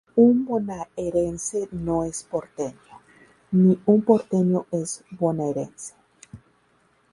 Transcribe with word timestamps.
Un 0.15 0.45
bonaerense 0.45 1.69
no 1.71 2.03
es 2.05 2.23
porteño, 2.23 2.73
ni 3.51 3.79
un 3.85 4.01
porteño 4.01 4.65
es 4.71 5.03
bonaerense. 5.11 5.93